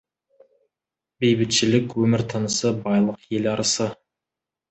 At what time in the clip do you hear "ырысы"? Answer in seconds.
3.55-3.91